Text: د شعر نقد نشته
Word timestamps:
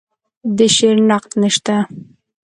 د 0.57 0.59
شعر 0.75 0.97
نقد 1.09 1.31
نشته 1.41 1.75